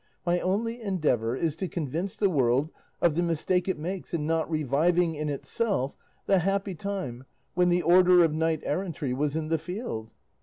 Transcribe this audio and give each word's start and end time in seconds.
My 0.25 0.39
only 0.39 0.81
endeavour 0.81 1.35
is 1.35 1.55
to 1.57 1.67
convince 1.67 2.15
the 2.15 2.27
world 2.27 2.71
of 3.01 3.13
the 3.13 3.21
mistake 3.21 3.67
it 3.67 3.77
makes 3.77 4.15
in 4.15 4.25
not 4.25 4.49
reviving 4.49 5.13
in 5.13 5.29
itself 5.29 5.95
the 6.25 6.39
happy 6.39 6.73
time 6.73 7.25
when 7.53 7.69
the 7.69 7.83
order 7.83 8.23
of 8.23 8.33
knight 8.33 8.61
errantry 8.63 9.13
was 9.13 9.35
in 9.35 9.49
the 9.49 9.59
field. 9.59 10.09